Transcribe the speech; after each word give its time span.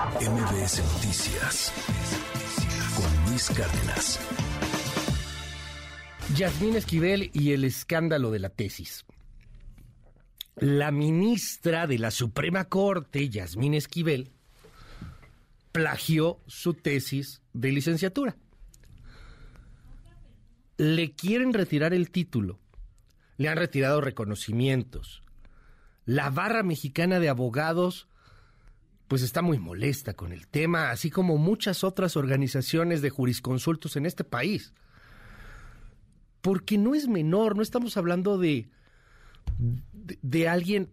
MBS 0.00 0.82
Noticias 0.94 1.72
con 2.96 3.30
Luis 3.30 3.50
Cárdenas. 3.50 4.18
Yasmín 6.34 6.76
Esquivel 6.76 7.30
y 7.34 7.52
el 7.52 7.64
escándalo 7.64 8.30
de 8.30 8.38
la 8.38 8.48
tesis. 8.48 9.04
La 10.56 10.90
ministra 10.90 11.86
de 11.86 11.98
la 11.98 12.10
Suprema 12.10 12.64
Corte, 12.64 13.28
Yasmín 13.28 13.74
Esquivel, 13.74 14.30
plagió 15.70 16.40
su 16.46 16.72
tesis 16.72 17.42
de 17.52 17.70
licenciatura. 17.70 18.36
Le 20.78 21.12
quieren 21.12 21.52
retirar 21.52 21.92
el 21.92 22.10
título. 22.10 22.58
Le 23.36 23.50
han 23.50 23.58
retirado 23.58 24.00
reconocimientos. 24.00 25.22
La 26.06 26.30
barra 26.30 26.62
mexicana 26.62 27.20
de 27.20 27.28
abogados 27.28 28.08
pues 29.10 29.22
está 29.22 29.42
muy 29.42 29.58
molesta 29.58 30.14
con 30.14 30.32
el 30.32 30.46
tema, 30.46 30.92
así 30.92 31.10
como 31.10 31.36
muchas 31.36 31.82
otras 31.82 32.16
organizaciones 32.16 33.02
de 33.02 33.10
jurisconsultos 33.10 33.96
en 33.96 34.06
este 34.06 34.22
país. 34.22 34.72
Porque 36.40 36.78
no 36.78 36.94
es 36.94 37.08
menor, 37.08 37.56
no 37.56 37.62
estamos 37.62 37.96
hablando 37.96 38.38
de, 38.38 38.70
de, 40.22 40.48
alguien, 40.48 40.92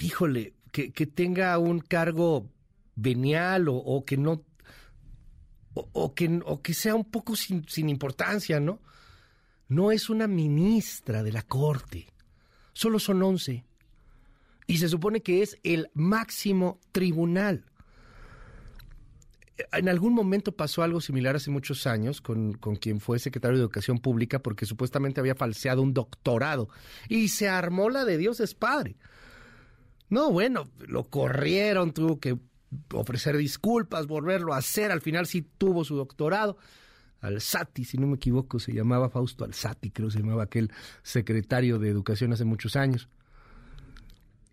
híjole, 0.00 0.54
que, 0.72 0.88
tenga 0.88 1.58
un 1.58 1.80
cargo 1.80 2.48
venial 2.94 3.66
o, 3.68 4.02
que 4.06 4.16
no, 4.16 4.42
o, 5.74 6.14
que, 6.14 6.40
o 6.42 6.62
que 6.62 6.72
sea 6.72 6.94
un 6.94 7.04
poco 7.04 7.36
sin, 7.36 7.68
sin 7.68 7.90
importancia, 7.90 8.60
¿no? 8.60 8.80
No 9.68 9.92
es 9.92 10.08
una 10.08 10.26
ministra 10.26 11.22
de 11.22 11.32
la 11.32 11.42
Corte, 11.42 12.06
solo 12.72 12.98
son 12.98 13.22
once 13.22 13.66
y 14.66 14.78
se 14.78 14.88
supone 14.88 15.22
que 15.22 15.42
es 15.42 15.58
el 15.62 15.90
máximo 15.94 16.80
tribunal. 16.92 17.64
En 19.72 19.88
algún 19.88 20.12
momento 20.12 20.52
pasó 20.52 20.82
algo 20.82 21.00
similar 21.00 21.36
hace 21.36 21.50
muchos 21.50 21.86
años 21.86 22.20
con, 22.20 22.52
quien 22.52 23.00
fue 23.00 23.18
secretario 23.18 23.56
de 23.56 23.62
Educación 23.62 23.98
Pública 23.98 24.40
porque 24.40 24.66
supuestamente 24.66 25.20
había 25.20 25.34
falseado 25.34 25.82
un 25.82 25.94
doctorado 25.94 26.68
y 27.08 27.28
se 27.28 27.48
armó 27.48 27.88
la 27.88 28.04
de 28.04 28.18
Dios 28.18 28.40
es 28.40 28.54
Padre. 28.54 28.96
No, 30.08 30.30
bueno, 30.30 30.68
lo 30.86 31.04
corrieron, 31.04 31.92
tuvo 31.92 32.20
que 32.20 32.38
ofrecer 32.92 33.36
disculpas, 33.36 34.06
volverlo 34.06 34.52
a 34.52 34.58
hacer, 34.58 34.92
al 34.92 35.00
final 35.00 35.26
sí 35.26 35.42
tuvo 35.42 35.84
su 35.84 35.96
doctorado. 35.96 36.58
Alzati, 37.20 37.84
si 37.84 37.96
no 37.96 38.06
me 38.06 38.16
equivoco, 38.16 38.58
se 38.58 38.72
llamaba 38.72 39.08
Fausto 39.08 39.44
Alzati, 39.44 39.90
creo 39.90 40.08
que 40.08 40.12
se 40.12 40.20
llamaba 40.20 40.44
aquel 40.44 40.70
secretario 41.02 41.78
de 41.78 41.88
Educación 41.88 42.32
hace 42.32 42.44
muchos 42.44 42.76
años. 42.76 43.08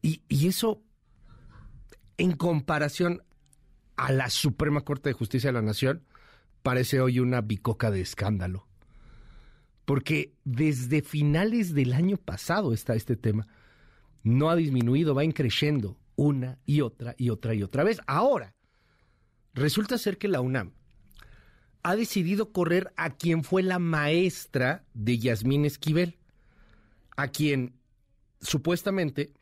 Y, 0.04 0.22
eso, 0.48 0.84
en 2.18 2.34
comparación 2.34 3.24
a 3.96 4.12
la 4.12 4.30
Suprema 4.30 4.82
Corte 4.82 5.10
de 5.10 5.14
Justicia 5.14 5.48
de 5.48 5.54
la 5.54 5.62
Nación, 5.62 6.04
parece 6.62 7.00
hoy 7.00 7.20
una 7.20 7.40
bicoca 7.40 7.90
de 7.90 8.02
escándalo. 8.02 8.68
Porque 9.86 10.34
desde 10.44 11.02
finales 11.02 11.74
del 11.74 11.94
año 11.94 12.18
pasado 12.18 12.74
está 12.74 12.96
este 12.96 13.16
tema. 13.16 13.48
No 14.24 14.50
ha 14.50 14.58
disminuido, 14.58 15.16
va 15.16 15.24
increciendo 15.24 15.98
una 16.18 16.60
y 16.66 16.82
otra 16.82 17.16
y 17.18 17.30
otra 17.30 17.54
y 17.54 17.64
otra 17.64 17.86
vez. 17.86 18.02
Ahora, 18.06 18.56
resulta 19.54 19.98
ser 19.98 20.18
que 20.18 20.28
la 20.28 20.42
UNAM 20.42 20.74
ha 21.82 21.96
decidido 21.96 22.52
correr 22.52 22.92
a 22.98 23.12
quien 23.12 23.46
fue 23.46 23.64
la 23.64 23.80
maestra 23.80 24.84
de 24.94 25.18
Yasmín 25.18 25.64
Esquivel, 25.64 26.18
a 27.16 27.30
quien 27.30 27.76
supuestamente 28.42 29.34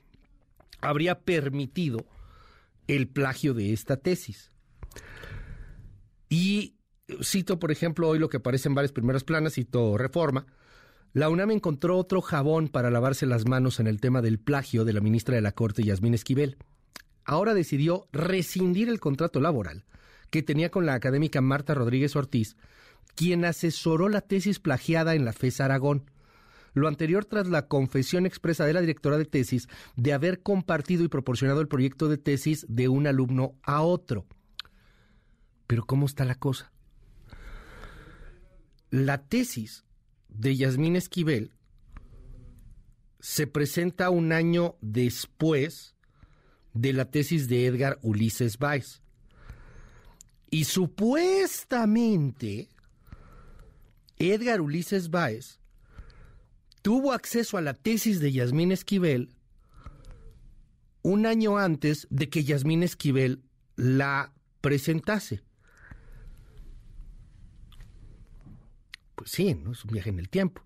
habría 0.82 1.20
permitido 1.22 2.06
el 2.88 3.08
plagio 3.08 3.54
de 3.54 3.74
esta 3.74 3.98
tesis. 3.98 4.52
Y 6.30 6.76
cito, 7.24 7.60
por 7.60 7.72
ejemplo, 7.72 8.08
hoy 8.08 8.20
lo 8.20 8.30
que 8.30 8.38
aparece 8.38 8.70
en 8.70 8.76
varias 8.76 8.92
primeras 8.92 9.24
planas, 9.24 9.54
cito 9.54 9.98
Reforma, 9.98 10.46
la 11.14 11.30
UNAM 11.30 11.52
encontró 11.52 11.98
otro 11.98 12.22
jabón 12.22 12.70
para 12.70 12.90
lavarse 12.90 13.26
las 13.26 13.46
manos 13.46 13.80
en 13.80 13.88
el 13.88 14.00
tema 14.00 14.22
del 14.22 14.40
plagio 14.40 14.86
de 14.86 14.94
la 14.94 15.02
ministra 15.02 15.36
de 15.36 15.42
la 15.42 15.52
Corte, 15.52 15.84
Yasmín 15.84 16.14
Esquivel. 16.14 16.58
Ahora 17.26 17.54
decidió 17.54 18.08
rescindir 18.14 18.88
el 18.88 19.00
contrato 19.00 19.42
laboral 19.42 19.84
que 20.30 20.42
tenía 20.42 20.72
con 20.72 20.86
la 20.86 20.94
académica 20.94 21.42
Marta 21.42 21.74
Rodríguez 21.74 22.16
Ortiz, 22.16 22.56
quien 23.16 23.44
asesoró 23.44 24.08
la 24.08 24.22
tesis 24.22 24.60
plagiada 24.60 25.14
en 25.14 25.26
la 25.26 25.34
FES 25.34 25.60
Aragón. 25.60 26.10
Lo 26.74 26.88
anterior 26.88 27.26
tras 27.26 27.48
la 27.48 27.68
confesión 27.68 28.26
expresa 28.26 28.66
de 28.66 28.74
la 28.74 28.82
directora 28.82 29.18
de 29.18 29.26
tesis 29.26 29.68
de 29.96 30.14
haber 30.14 30.42
compartido 30.42 31.04
y 31.04 31.10
proporcionado 31.10 31.62
el 31.62 31.68
proyecto 31.68 32.08
de 32.08 32.18
tesis 32.18 32.66
de 32.70 32.88
un 32.88 33.08
alumno 33.08 33.56
a 33.64 33.82
otro. 33.82 34.26
Pero 35.68 35.86
¿cómo 35.86 36.06
está 36.06 36.26
la 36.26 36.36
cosa? 36.36 36.72
La 38.90 39.28
tesis 39.28 39.86
de 40.30 40.56
Yasmín 40.56 40.96
Esquivel 40.96 41.52
se 43.20 43.48
presenta 43.48 44.10
un 44.10 44.32
año 44.32 44.76
después 44.82 45.96
de 46.74 46.94
la 46.94 47.12
tesis 47.12 47.48
de 47.48 47.68
Edgar 47.68 48.00
Ulises 48.02 48.58
Weiss. 48.60 49.02
Y 50.50 50.66
supuestamente, 50.66 52.70
Edgar 54.18 54.62
Ulises 54.62 55.10
Weiss 55.12 55.61
tuvo 56.82 57.14
acceso 57.14 57.58
a 57.58 57.62
la 57.62 57.74
tesis 57.74 58.20
de 58.20 58.32
Yasmín 58.32 58.72
Esquivel 58.72 59.30
un 61.04 61.26
año 61.26 61.58
antes 61.58 62.08
de 62.10 62.30
que 62.30 62.44
Yasmín 62.44 62.84
Esquivel 62.84 63.44
la 63.76 64.34
presentase. 64.62 65.42
Pues 69.16 69.32
sí, 69.32 69.54
¿no? 69.56 69.72
es 69.72 69.84
un 69.84 69.92
viaje 69.92 70.10
en 70.10 70.20
el 70.20 70.30
tiempo. 70.30 70.64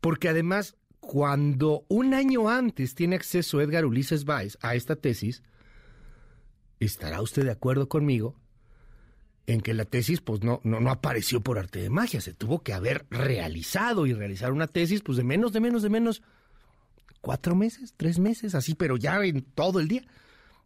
Porque 0.00 0.28
además, 0.28 0.76
cuando 1.00 1.84
un 1.88 2.14
año 2.14 2.48
antes 2.48 2.94
tiene 2.94 3.16
acceso 3.16 3.60
Edgar 3.60 3.84
Ulises 3.84 4.26
Weiss 4.26 4.58
a 4.60 4.74
esta 4.74 4.96
tesis, 4.96 5.42
¿estará 6.78 7.20
usted 7.22 7.44
de 7.44 7.52
acuerdo 7.52 7.88
conmigo 7.88 8.36
en 9.46 9.60
que 9.60 9.74
la 9.74 9.84
tesis 9.84 10.20
pues 10.20 10.42
no, 10.42 10.60
no, 10.64 10.80
no 10.80 10.90
apareció 10.90 11.40
por 11.40 11.58
arte 11.58 11.80
de 11.80 11.90
magia, 11.90 12.20
se 12.20 12.32
tuvo 12.32 12.62
que 12.62 12.72
haber 12.72 13.06
realizado 13.10 14.06
y 14.06 14.14
realizar 14.14 14.52
una 14.52 14.66
tesis 14.66 15.02
pues 15.02 15.18
de 15.18 15.24
menos, 15.24 15.52
de 15.52 15.60
menos, 15.60 15.82
de 15.82 15.90
menos, 15.90 16.22
cuatro 17.20 17.54
meses, 17.54 17.94
tres 17.96 18.18
meses, 18.18 18.54
así, 18.54 18.74
pero 18.74 18.96
ya 18.96 19.22
en 19.24 19.42
todo 19.42 19.80
el 19.80 19.88
día. 19.88 20.02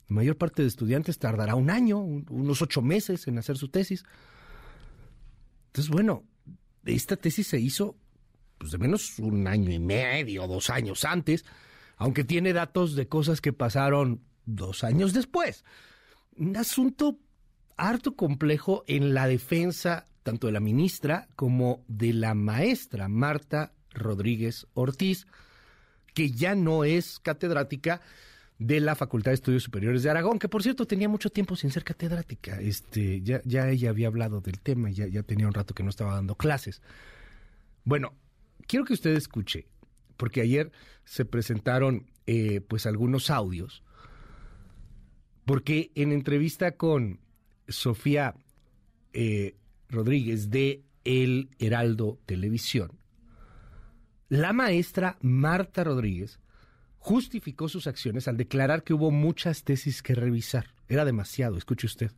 La 0.09 0.17
mayor 0.17 0.37
parte 0.37 0.62
de 0.62 0.69
estudiantes 0.69 1.19
tardará 1.19 1.55
un 1.55 1.71
año, 1.71 1.99
unos 1.99 2.62
ocho 2.62 2.81
meses 2.81 3.27
en 3.28 3.38
hacer 3.38 3.59
su 3.59 3.69
tesis. 3.69 4.05
Entonces, 5.67 5.91
bueno, 5.91 6.25
esta 6.84 7.17
tesis 7.17 7.47
se 7.47 7.61
hizo 7.61 7.97
pues 8.59 8.72
de 8.72 8.78
menos 8.78 9.19
un 9.19 9.47
año 9.47 9.71
y 9.71 9.78
medio, 9.78 10.47
dos 10.47 10.71
años 10.71 11.05
antes, 11.05 11.44
aunque 11.97 12.25
tiene 12.25 12.53
datos 12.53 12.97
de 12.97 13.06
cosas 13.06 13.41
que 13.41 13.53
pasaron 13.53 14.22
dos 14.47 14.83
años 14.83 15.12
después. 15.12 15.65
Un 16.37 16.56
asunto 16.56 17.19
harto 17.78 18.15
complejo 18.15 18.84
en 18.87 19.15
la 19.15 19.27
defensa 19.27 20.06
tanto 20.28 20.47
de 20.47 20.53
la 20.53 20.61
ministra 20.61 21.27
como 21.37 21.83
de 21.89 22.12
la 22.12 22.34
maestra 22.34 23.09
Marta 23.09 23.72
Rodríguez 23.94 24.66
Ortiz, 24.75 25.27
que 26.12 26.33
ya 26.33 26.55
no 26.55 26.84
es 26.84 27.19
catedrática 27.19 28.03
de 28.59 28.81
la 28.81 28.94
Facultad 28.94 29.31
de 29.31 29.37
Estudios 29.37 29.62
Superiores 29.62 30.03
de 30.03 30.11
Aragón, 30.11 30.38
que 30.38 30.49
por 30.49 30.62
cierto 30.62 30.87
tenía 30.87 31.09
mucho 31.09 31.31
tiempo 31.31 31.56
sin 31.56 31.71
ser 31.71 31.83
catedrática. 31.83 32.61
Este, 32.61 33.22
ya, 33.22 33.41
ya 33.44 33.71
ella 33.71 33.88
había 33.88 34.09
hablado 34.09 34.43
del 34.43 34.61
tema, 34.61 34.91
ya, 34.91 35.06
ya 35.06 35.22
tenía 35.22 35.47
un 35.47 35.55
rato 35.55 35.75
que 35.75 35.83
no 35.83 35.88
estaba 35.88 36.15
dando 36.15 36.34
clases. 36.34 36.83
Bueno, 37.84 38.12
quiero 38.67 38.84
que 38.84 38.93
usted 38.93 39.12
escuche, 39.12 39.67
porque 40.19 40.43
ayer 40.43 40.72
se 41.05 41.25
presentaron 41.25 42.11
eh, 42.27 42.61
pues 42.61 42.84
algunos 42.84 43.31
audios, 43.31 43.83
porque 45.47 45.91
en 45.94 46.12
entrevista 46.12 46.73
con 46.73 47.20
Sofía 47.69 48.35
eh, 49.12 49.56
Rodríguez 49.88 50.50
de 50.50 50.82
El 51.05 51.50
Heraldo 51.59 52.19
Televisión, 52.26 52.99
la 54.29 54.53
maestra 54.53 55.17
Marta 55.23 55.85
Rodríguez 55.85 56.38
justificó 56.99 57.69
sus 57.69 57.87
acciones 57.87 58.29
al 58.29 58.37
declarar 58.37 58.82
que 58.82 58.93
hubo 58.93 59.11
muchas 59.11 59.65
tesis 59.65 60.03
que 60.03 60.15
revisar. 60.15 60.75
Era 60.88 61.05
demasiado, 61.05 61.56
escuche 61.56 61.87
usted. 61.87 62.12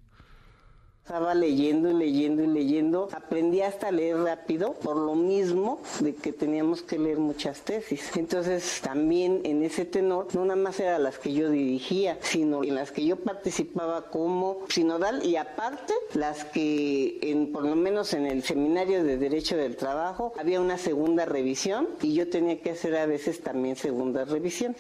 Estaba 1.03 1.35
leyendo 1.35 1.91
y 1.91 1.95
leyendo 1.95 2.45
y 2.45 2.47
leyendo. 2.47 3.09
Aprendí 3.13 3.63
hasta 3.63 3.91
leer 3.91 4.19
rápido 4.19 4.75
por 4.75 4.97
lo 4.97 5.15
mismo 5.17 5.81
de 6.01 6.15
que 6.15 6.33
teníamos 6.33 6.83
que 6.83 6.99
leer 6.99 7.19
muchas 7.19 7.63
tesis. 7.63 8.17
Entonces 8.17 8.81
también 8.81 9.41
en 9.45 9.63
ese 9.65 9.85
tenor 9.85 10.33
no 10.35 10.45
nada 10.45 10.61
más 10.61 10.79
eran 10.79 11.03
las 11.03 11.19
que 11.19 11.33
yo 11.33 11.51
dirigía, 11.51 12.19
sino 12.21 12.63
en 12.63 12.77
las 12.77 12.93
que 12.93 13.05
yo 13.05 13.17
participaba 13.17 14.11
como 14.11 14.59
sinodal 14.69 15.27
y 15.27 15.37
aparte 15.37 15.95
las 16.15 16.45
que 16.45 17.19
en, 17.23 17.51
por 17.51 17.65
lo 17.65 17.75
menos 17.75 18.15
en 18.15 18.27
el 18.27 18.45
seminario 18.45 19.03
de 19.03 19.17
Derecho 19.17 19.57
del 19.57 19.77
Trabajo 19.77 20.33
había 20.39 20.61
una 20.61 20.79
segunda 20.79 21.25
revisión 21.25 21.89
y 22.01 22.15
yo 22.15 22.29
tenía 22.31 22.61
que 22.61 22.71
hacer 22.71 22.95
a 22.97 23.07
veces 23.07 23.41
también 23.41 23.75
segundas 23.75 24.29
revisiones. 24.29 24.79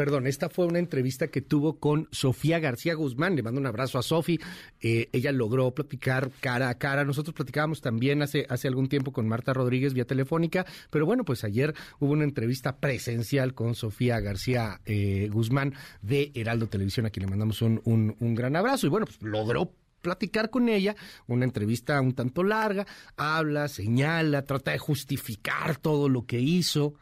Perdón, 0.00 0.26
esta 0.26 0.48
fue 0.48 0.64
una 0.64 0.78
entrevista 0.78 1.28
que 1.28 1.42
tuvo 1.42 1.78
con 1.78 2.08
Sofía 2.10 2.58
García 2.58 2.94
Guzmán. 2.94 3.36
Le 3.36 3.42
mando 3.42 3.60
un 3.60 3.66
abrazo 3.66 3.98
a 3.98 4.02
Sofi. 4.02 4.40
Eh, 4.80 5.10
ella 5.12 5.30
logró 5.30 5.74
platicar 5.74 6.30
cara 6.40 6.70
a 6.70 6.78
cara. 6.78 7.04
Nosotros 7.04 7.34
platicábamos 7.34 7.82
también 7.82 8.22
hace, 8.22 8.46
hace 8.48 8.66
algún 8.66 8.88
tiempo 8.88 9.12
con 9.12 9.28
Marta 9.28 9.52
Rodríguez 9.52 9.92
vía 9.92 10.06
telefónica, 10.06 10.64
pero 10.88 11.04
bueno, 11.04 11.26
pues 11.26 11.44
ayer 11.44 11.74
hubo 11.98 12.12
una 12.12 12.24
entrevista 12.24 12.78
presencial 12.78 13.52
con 13.52 13.74
Sofía 13.74 14.20
García 14.20 14.80
eh, 14.86 15.28
Guzmán 15.30 15.74
de 16.00 16.32
Heraldo 16.34 16.68
Televisión, 16.68 17.04
a 17.04 17.10
quien 17.10 17.26
le 17.26 17.30
mandamos 17.32 17.60
un, 17.60 17.82
un, 17.84 18.16
un 18.20 18.34
gran 18.34 18.56
abrazo. 18.56 18.86
Y 18.86 18.88
bueno, 18.88 19.04
pues 19.04 19.20
logró 19.20 19.74
platicar 20.00 20.48
con 20.48 20.70
ella, 20.70 20.96
una 21.26 21.44
entrevista 21.44 22.00
un 22.00 22.14
tanto 22.14 22.42
larga, 22.42 22.86
habla, 23.18 23.68
señala, 23.68 24.46
trata 24.46 24.70
de 24.70 24.78
justificar 24.78 25.76
todo 25.76 26.08
lo 26.08 26.24
que 26.24 26.40
hizo, 26.40 26.94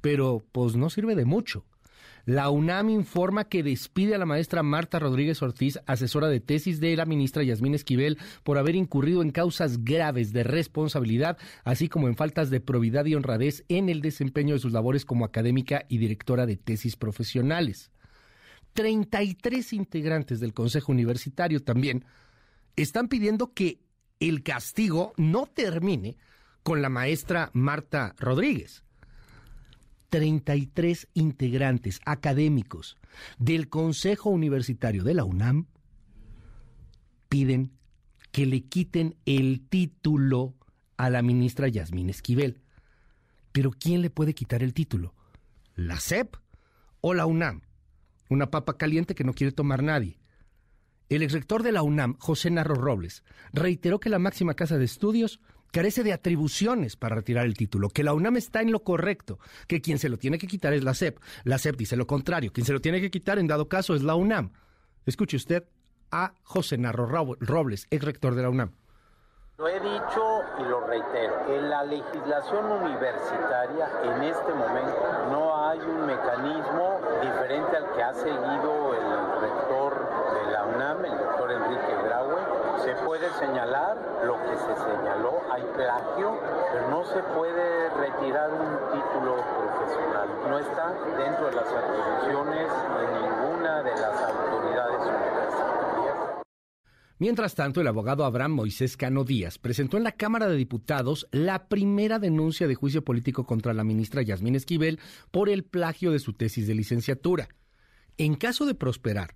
pero 0.00 0.42
pues 0.52 0.74
no 0.74 0.88
sirve 0.88 1.16
de 1.16 1.26
mucho. 1.26 1.66
La 2.26 2.48
UNAM 2.48 2.88
informa 2.88 3.44
que 3.44 3.62
despide 3.62 4.14
a 4.14 4.18
la 4.18 4.24
maestra 4.24 4.62
Marta 4.62 4.98
Rodríguez 4.98 5.42
Ortiz, 5.42 5.78
asesora 5.84 6.28
de 6.28 6.40
tesis 6.40 6.80
de 6.80 6.96
la 6.96 7.04
ministra 7.04 7.42
Yasmín 7.42 7.74
Esquivel, 7.74 8.16
por 8.44 8.56
haber 8.56 8.76
incurrido 8.76 9.20
en 9.20 9.30
causas 9.30 9.84
graves 9.84 10.32
de 10.32 10.42
responsabilidad, 10.42 11.36
así 11.64 11.90
como 11.90 12.08
en 12.08 12.16
faltas 12.16 12.48
de 12.48 12.60
probidad 12.60 13.04
y 13.04 13.14
honradez 13.14 13.64
en 13.68 13.90
el 13.90 14.00
desempeño 14.00 14.54
de 14.54 14.60
sus 14.60 14.72
labores 14.72 15.04
como 15.04 15.26
académica 15.26 15.84
y 15.88 15.98
directora 15.98 16.46
de 16.46 16.56
tesis 16.56 16.96
profesionales. 16.96 17.90
33 18.72 19.74
integrantes 19.74 20.40
del 20.40 20.54
Consejo 20.54 20.92
Universitario 20.92 21.62
también 21.62 22.06
están 22.74 23.08
pidiendo 23.08 23.52
que 23.52 23.80
el 24.18 24.42
castigo 24.42 25.12
no 25.18 25.44
termine 25.44 26.16
con 26.62 26.80
la 26.80 26.88
maestra 26.88 27.50
Marta 27.52 28.14
Rodríguez. 28.18 28.83
33 30.14 31.08
integrantes 31.14 32.00
académicos 32.04 32.96
del 33.36 33.68
Consejo 33.68 34.30
Universitario 34.30 35.02
de 35.02 35.12
la 35.12 35.24
UNAM 35.24 35.66
piden 37.28 37.72
que 38.30 38.46
le 38.46 38.62
quiten 38.62 39.16
el 39.26 39.66
título 39.68 40.54
a 40.96 41.10
la 41.10 41.20
ministra 41.20 41.66
Yasmín 41.66 42.10
Esquivel. 42.10 42.60
Pero 43.50 43.72
¿quién 43.72 44.02
le 44.02 44.10
puede 44.10 44.34
quitar 44.34 44.62
el 44.62 44.72
título? 44.72 45.16
¿La 45.74 45.98
CEP 45.98 46.36
o 47.00 47.12
la 47.12 47.26
UNAM? 47.26 47.62
Una 48.28 48.52
papa 48.52 48.76
caliente 48.76 49.16
que 49.16 49.24
no 49.24 49.34
quiere 49.34 49.50
tomar 49.50 49.82
nadie. 49.82 50.20
El 51.08 51.24
exrector 51.24 51.64
de 51.64 51.72
la 51.72 51.82
UNAM, 51.82 52.14
José 52.20 52.52
Narro 52.52 52.76
Robles, 52.76 53.24
reiteró 53.52 53.98
que 53.98 54.10
la 54.10 54.20
máxima 54.20 54.54
casa 54.54 54.78
de 54.78 54.84
estudios 54.84 55.40
carece 55.74 56.04
de 56.04 56.12
atribuciones 56.12 56.94
para 56.94 57.16
retirar 57.16 57.44
el 57.44 57.56
título, 57.56 57.88
que 57.88 58.04
la 58.04 58.14
UNAM 58.14 58.36
está 58.36 58.62
en 58.62 58.70
lo 58.70 58.84
correcto, 58.84 59.40
que 59.66 59.80
quien 59.80 59.98
se 59.98 60.08
lo 60.08 60.18
tiene 60.18 60.38
que 60.38 60.46
quitar 60.46 60.72
es 60.72 60.84
la 60.84 60.94
SEP. 60.94 61.18
La 61.42 61.58
SEP 61.58 61.76
dice 61.76 61.96
lo 61.96 62.06
contrario, 62.06 62.52
quien 62.52 62.64
se 62.64 62.72
lo 62.72 62.80
tiene 62.80 63.00
que 63.00 63.10
quitar 63.10 63.40
en 63.40 63.48
dado 63.48 63.68
caso 63.68 63.96
es 63.96 64.04
la 64.04 64.14
UNAM. 64.14 64.52
Escuche 65.04 65.36
usted 65.36 65.64
a 66.12 66.32
José 66.44 66.78
Narro 66.78 67.08
Robles, 67.40 67.88
exrector 67.90 68.36
de 68.36 68.42
la 68.42 68.50
UNAM. 68.50 68.70
Lo 69.58 69.66
he 69.66 69.80
dicho 69.80 70.42
y 70.60 70.62
lo 70.62 70.86
reitero, 70.86 71.56
en 71.56 71.68
la 71.68 71.82
legislación 71.82 72.70
universitaria 72.70 73.88
en 74.04 74.22
este 74.22 74.52
momento 74.52 75.28
no 75.32 75.68
hay 75.68 75.80
un 75.80 76.06
mecanismo 76.06 77.00
diferente 77.20 77.76
al 77.76 77.92
que 77.96 78.02
ha 78.02 78.14
seguido 78.14 78.94
el 78.94 79.40
rector 79.40 80.08
de 80.34 80.52
la 80.52 80.64
UNAM, 80.66 81.04
el 81.04 81.18
doctor 81.18 81.50
Enrique 81.50 81.94
Graue. 82.04 82.63
Se 82.82 82.94
puede 83.04 83.30
señalar 83.38 83.96
lo 84.24 84.34
que 84.42 84.56
se 84.56 84.74
señaló, 84.74 85.40
hay 85.52 85.62
plagio, 85.74 86.38
pero 86.72 86.90
no 86.90 87.04
se 87.04 87.22
puede 87.34 87.88
retirar 87.90 88.50
un 88.52 88.92
título 88.92 89.36
profesional. 89.36 90.28
No 90.48 90.58
está 90.58 90.92
dentro 91.16 91.46
de 91.46 91.52
las 91.52 91.68
atribuciones 91.68 92.68
de 92.68 93.06
ninguna 93.20 93.82
de 93.82 93.90
las 93.90 94.22
autoridades 94.22 95.00
universitarias. 95.00 96.44
Mientras 97.18 97.54
tanto, 97.54 97.80
el 97.80 97.86
abogado 97.86 98.24
Abraham 98.24 98.52
Moisés 98.52 98.96
Cano 98.96 99.24
Díaz 99.24 99.58
presentó 99.58 99.96
en 99.96 100.04
la 100.04 100.12
Cámara 100.12 100.48
de 100.48 100.56
Diputados 100.56 101.28
la 101.30 101.68
primera 101.68 102.18
denuncia 102.18 102.66
de 102.66 102.74
juicio 102.74 103.04
político 103.04 103.44
contra 103.46 103.72
la 103.72 103.84
ministra 103.84 104.22
Yasmín 104.22 104.56
Esquivel 104.56 104.98
por 105.30 105.48
el 105.48 105.64
plagio 105.64 106.10
de 106.10 106.18
su 106.18 106.32
tesis 106.32 106.66
de 106.66 106.74
licenciatura. 106.74 107.48
En 108.18 108.34
caso 108.34 108.66
de 108.66 108.74
prosperar, 108.74 109.34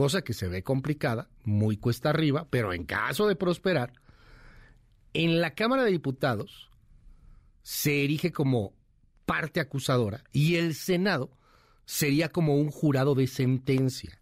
cosa 0.00 0.22
que 0.22 0.32
se 0.32 0.48
ve 0.48 0.62
complicada, 0.62 1.28
muy 1.44 1.76
cuesta 1.76 2.08
arriba, 2.08 2.46
pero 2.48 2.72
en 2.72 2.84
caso 2.84 3.28
de 3.28 3.36
prosperar, 3.36 3.92
en 5.12 5.42
la 5.42 5.54
Cámara 5.54 5.84
de 5.84 5.90
Diputados 5.90 6.70
se 7.60 8.02
erige 8.02 8.32
como 8.32 8.72
parte 9.26 9.60
acusadora 9.60 10.24
y 10.32 10.54
el 10.54 10.74
Senado 10.74 11.36
sería 11.84 12.30
como 12.30 12.56
un 12.56 12.70
jurado 12.70 13.14
de 13.14 13.26
sentencia. 13.26 14.18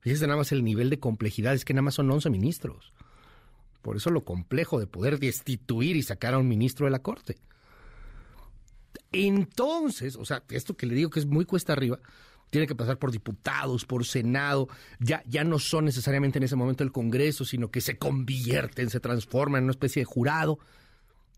Fíjese 0.00 0.26
nada 0.26 0.38
más 0.38 0.50
el 0.50 0.64
nivel 0.64 0.90
de 0.90 0.98
complejidad, 0.98 1.54
es 1.54 1.64
que 1.64 1.72
nada 1.72 1.82
más 1.82 1.94
son 1.94 2.10
11 2.10 2.28
ministros. 2.28 2.92
Por 3.82 3.96
eso 3.96 4.10
lo 4.10 4.24
complejo 4.24 4.80
de 4.80 4.88
poder 4.88 5.20
destituir 5.20 5.94
y 5.94 6.02
sacar 6.02 6.34
a 6.34 6.38
un 6.38 6.48
ministro 6.48 6.86
de 6.86 6.90
la 6.90 6.98
Corte. 6.98 7.38
Entonces, 9.12 10.16
o 10.16 10.24
sea, 10.24 10.42
esto 10.48 10.76
que 10.76 10.86
le 10.86 10.96
digo 10.96 11.10
que 11.10 11.20
es 11.20 11.26
muy 11.26 11.44
cuesta 11.44 11.74
arriba, 11.74 12.00
tiene 12.50 12.66
que 12.66 12.74
pasar 12.74 12.98
por 12.98 13.12
diputados, 13.12 13.84
por 13.84 14.04
Senado, 14.04 14.68
ya, 14.98 15.22
ya 15.26 15.44
no 15.44 15.58
son 15.58 15.86
necesariamente 15.86 16.38
en 16.38 16.44
ese 16.44 16.56
momento 16.56 16.84
el 16.84 16.92
Congreso, 16.92 17.44
sino 17.44 17.70
que 17.70 17.80
se 17.80 17.96
convierten, 17.96 18.90
se 18.90 19.00
transforman 19.00 19.60
en 19.60 19.64
una 19.64 19.72
especie 19.72 20.00
de 20.00 20.04
jurado. 20.04 20.58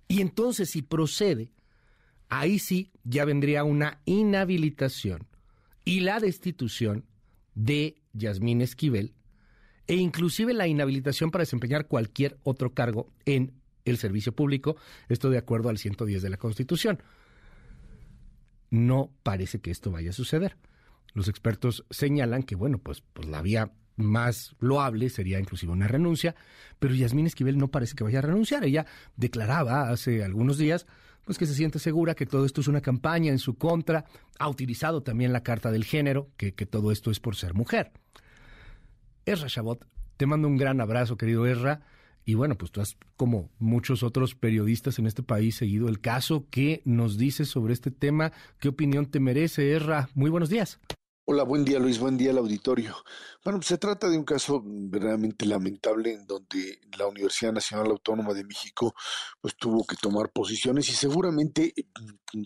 Y 0.08 0.20
entonces, 0.20 0.70
si 0.70 0.82
procede, 0.82 1.52
ahí 2.28 2.58
sí 2.58 2.90
ya 3.04 3.24
vendría 3.24 3.62
una 3.62 4.00
inhabilitación 4.06 5.26
y 5.84 6.00
la 6.00 6.18
destitución 6.18 7.04
de 7.54 7.96
Yasmín 8.12 8.62
Esquivel 8.62 9.14
e 9.86 9.96
inclusive 9.96 10.54
la 10.54 10.68
inhabilitación 10.68 11.30
para 11.30 11.42
desempeñar 11.42 11.86
cualquier 11.86 12.38
otro 12.42 12.72
cargo 12.72 13.12
en 13.26 13.52
el 13.84 13.98
servicio 13.98 14.32
público, 14.32 14.76
esto 15.08 15.28
de 15.28 15.38
acuerdo 15.38 15.68
al 15.68 15.78
110 15.78 16.22
de 16.22 16.30
la 16.30 16.36
Constitución. 16.36 17.02
No 18.70 19.12
parece 19.22 19.60
que 19.60 19.70
esto 19.70 19.90
vaya 19.90 20.10
a 20.10 20.14
suceder. 20.14 20.56
Los 21.14 21.28
expertos 21.28 21.84
señalan 21.90 22.42
que, 22.42 22.54
bueno, 22.54 22.78
pues, 22.78 23.02
pues 23.12 23.28
la 23.28 23.42
vía 23.42 23.72
más 23.96 24.54
loable 24.58 25.10
sería 25.10 25.38
inclusive 25.38 25.72
una 25.72 25.88
renuncia, 25.88 26.34
pero 26.78 26.94
Yasmín 26.94 27.26
Esquivel 27.26 27.58
no 27.58 27.68
parece 27.68 27.94
que 27.94 28.04
vaya 28.04 28.20
a 28.20 28.22
renunciar. 28.22 28.64
Ella 28.64 28.86
declaraba 29.16 29.90
hace 29.90 30.24
algunos 30.24 30.58
días 30.58 30.86
pues 31.24 31.38
que 31.38 31.46
se 31.46 31.54
siente 31.54 31.78
segura 31.78 32.14
que 32.14 32.26
todo 32.26 32.44
esto 32.44 32.60
es 32.60 32.68
una 32.68 32.80
campaña 32.80 33.30
en 33.30 33.38
su 33.38 33.56
contra, 33.56 34.04
ha 34.40 34.48
utilizado 34.48 35.04
también 35.04 35.32
la 35.32 35.44
carta 35.44 35.70
del 35.70 35.84
género, 35.84 36.30
que, 36.36 36.52
que 36.52 36.66
todo 36.66 36.90
esto 36.90 37.12
es 37.12 37.20
por 37.20 37.36
ser 37.36 37.54
mujer. 37.54 37.92
Ezra 39.24 39.46
Shabot, 39.48 39.86
te 40.16 40.26
mando 40.26 40.48
un 40.48 40.56
gran 40.56 40.80
abrazo, 40.80 41.16
querido 41.16 41.46
Ezra. 41.46 41.82
Y 42.24 42.34
bueno, 42.34 42.56
pues 42.56 42.70
tú 42.70 42.80
has, 42.80 42.96
como 43.16 43.50
muchos 43.58 44.02
otros 44.02 44.34
periodistas 44.34 44.98
en 44.98 45.06
este 45.06 45.22
país, 45.22 45.56
seguido 45.56 45.88
el 45.88 46.00
caso. 46.00 46.46
¿Qué 46.50 46.82
nos 46.84 47.18
dices 47.18 47.48
sobre 47.48 47.72
este 47.72 47.90
tema? 47.90 48.32
¿Qué 48.58 48.68
opinión 48.68 49.06
te 49.06 49.20
merece, 49.20 49.74
Ezra? 49.74 50.08
Muy 50.14 50.30
buenos 50.30 50.48
días. 50.48 50.80
Hola, 51.24 51.44
buen 51.44 51.64
día 51.64 51.78
Luis, 51.78 52.00
buen 52.00 52.16
día 52.18 52.32
al 52.32 52.38
auditorio. 52.38 52.96
Bueno, 53.44 53.60
pues 53.60 53.68
se 53.68 53.78
trata 53.78 54.08
de 54.08 54.18
un 54.18 54.24
caso 54.24 54.60
verdaderamente 54.64 55.46
lamentable 55.46 56.12
en 56.14 56.26
donde 56.26 56.80
la 56.98 57.06
Universidad 57.06 57.52
Nacional 57.52 57.92
Autónoma 57.92 58.34
de 58.34 58.42
México 58.44 58.92
pues 59.40 59.54
tuvo 59.56 59.84
que 59.84 59.94
tomar 59.94 60.32
posiciones 60.32 60.88
y 60.88 60.92
seguramente 60.94 61.74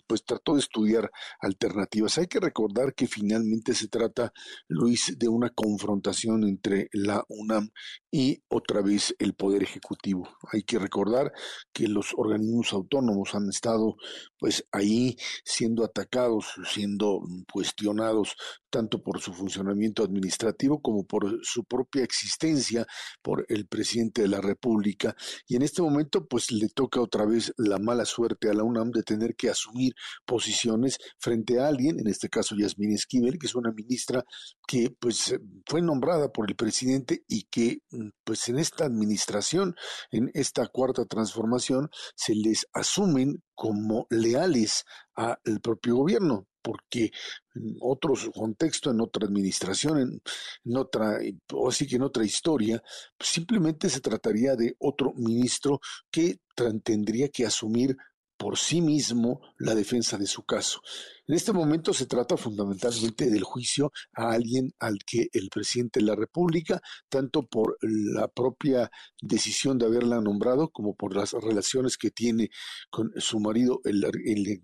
pues 0.05 0.23
trató 0.25 0.53
de 0.53 0.59
estudiar 0.59 1.09
alternativas. 1.39 2.19
Hay 2.19 2.27
que 2.27 2.39
recordar 2.39 2.93
que 2.93 3.07
finalmente 3.07 3.73
se 3.73 3.87
trata, 3.87 4.31
Luis, 4.67 5.15
de 5.17 5.27
una 5.27 5.49
confrontación 5.49 6.43
entre 6.43 6.87
la 6.93 7.23
UNAM 7.29 7.71
y 8.11 8.43
otra 8.47 8.81
vez 8.81 9.15
el 9.17 9.33
Poder 9.33 9.63
Ejecutivo. 9.63 10.29
Hay 10.51 10.61
que 10.61 10.77
recordar 10.77 11.31
que 11.73 11.87
los 11.87 12.13
organismos 12.15 12.73
autónomos 12.73 13.33
han 13.33 13.49
estado 13.49 13.95
pues 14.37 14.65
ahí 14.71 15.17
siendo 15.43 15.83
atacados, 15.83 16.53
siendo 16.71 17.21
cuestionados 17.51 18.35
tanto 18.69 19.01
por 19.01 19.21
su 19.21 19.33
funcionamiento 19.33 20.03
administrativo 20.03 20.81
como 20.81 21.05
por 21.05 21.39
su 21.43 21.63
propia 21.63 22.03
existencia 22.03 22.85
por 23.21 23.45
el 23.49 23.67
presidente 23.67 24.21
de 24.21 24.27
la 24.27 24.41
República. 24.41 25.15
Y 25.47 25.55
en 25.55 25.61
este 25.61 25.81
momento, 25.81 26.25
pues 26.25 26.51
le 26.51 26.69
toca 26.69 27.01
otra 27.01 27.25
vez 27.25 27.53
la 27.57 27.77
mala 27.79 28.05
suerte 28.05 28.49
a 28.49 28.53
la 28.53 28.63
UNAM 28.63 28.91
de 28.91 29.03
tener 29.03 29.35
que 29.35 29.49
asumir 29.49 29.93
posiciones 30.25 30.97
frente 31.19 31.59
a 31.59 31.67
alguien, 31.67 31.99
en 31.99 32.07
este 32.07 32.29
caso 32.29 32.55
Yasmín 32.55 32.93
Esquivel, 32.93 33.37
que 33.39 33.47
es 33.47 33.55
una 33.55 33.71
ministra 33.71 34.23
que 34.67 34.93
pues 34.99 35.35
fue 35.65 35.81
nombrada 35.81 36.31
por 36.31 36.49
el 36.49 36.55
presidente 36.55 37.23
y 37.27 37.43
que 37.43 37.79
pues 38.23 38.49
en 38.49 38.59
esta 38.59 38.85
administración, 38.85 39.75
en 40.11 40.29
esta 40.33 40.67
cuarta 40.67 41.05
transformación, 41.05 41.89
se 42.15 42.35
les 42.35 42.67
asumen 42.73 43.43
como 43.55 44.07
leales 44.09 44.85
al 45.15 45.61
propio 45.61 45.95
gobierno 45.95 46.47
porque 46.67 47.11
en 47.55 47.77
otro 47.79 48.13
contexto, 48.35 48.91
en 48.91 48.99
otra 48.99 49.25
administración, 49.25 50.21
en, 50.65 50.75
otra, 50.75 51.17
o 51.53 51.69
así 51.69 51.87
que 51.87 51.95
en 51.95 52.01
otra 52.01 52.25
historia, 52.25 52.83
simplemente 53.17 53.89
se 53.89 54.01
trataría 54.01 54.57
de 54.57 54.75
otro 54.79 55.13
ministro 55.15 55.79
que 56.11 56.41
tendría 56.83 57.29
que 57.29 57.45
asumir 57.45 57.95
por 58.37 58.57
sí 58.57 58.81
mismo 58.81 59.41
la 59.57 59.75
defensa 59.75 60.17
de 60.17 60.27
su 60.27 60.43
caso. 60.43 60.81
En 61.27 61.35
este 61.35 61.51
momento 61.51 61.93
se 61.93 62.05
trata 62.05 62.37
fundamentalmente 62.37 63.29
del 63.29 63.43
juicio 63.43 63.91
a 64.13 64.31
alguien 64.31 64.73
al 64.79 64.99
que 65.05 65.27
el 65.33 65.49
presidente 65.49 65.99
de 65.99 66.05
la 66.05 66.15
República, 66.15 66.79
tanto 67.09 67.45
por 67.45 67.77
la 67.81 68.29
propia 68.29 68.89
decisión 69.21 69.77
de 69.77 69.87
haberla 69.87 70.21
nombrado 70.21 70.69
como 70.69 70.95
por 70.95 71.15
las 71.15 71.33
relaciones 71.33 71.97
que 71.97 72.11
tiene 72.11 72.49
con 72.89 73.11
su 73.17 73.41
marido, 73.41 73.81
el, 73.83 74.05
el 74.05 74.61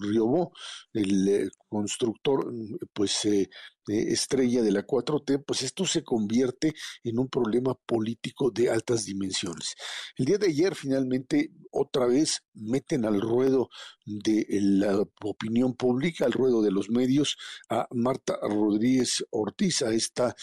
Riobó, 0.00 0.52
el 0.92 1.28
eh, 1.28 1.48
constructor, 1.74 2.52
pues 2.92 3.24
eh, 3.24 3.48
estrella 3.88 4.62
de 4.62 4.70
la 4.70 4.86
4T, 4.86 5.42
pues 5.44 5.62
esto 5.62 5.84
se 5.84 6.04
convierte 6.04 6.72
en 7.02 7.18
un 7.18 7.28
problema 7.28 7.74
político 7.74 8.50
de 8.50 8.70
altas 8.70 9.04
dimensiones. 9.04 9.74
El 10.16 10.26
día 10.26 10.38
de 10.38 10.46
ayer 10.46 10.74
finalmente 10.76 11.50
otra 11.72 12.06
vez 12.06 12.44
meten 12.54 13.04
al 13.04 13.20
ruedo 13.20 13.70
de 14.06 14.46
la 14.48 15.04
opinión 15.22 15.74
pública, 15.74 16.24
al 16.24 16.32
ruedo 16.32 16.62
de 16.62 16.70
los 16.70 16.88
medios, 16.90 17.36
a 17.68 17.88
Marta 17.90 18.38
Rodríguez 18.40 19.24
Ortiz, 19.30 19.82
a 19.82 19.92
esta 19.92 20.34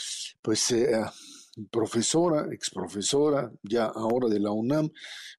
pues 0.41 0.69
eh, 0.71 0.91
profesora, 1.69 2.47
exprofesora, 2.51 3.51
ya 3.63 3.85
ahora 3.85 4.29
de 4.29 4.39
la 4.39 4.51
UNAM, 4.51 4.89